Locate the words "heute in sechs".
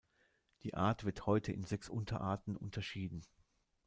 1.27-1.87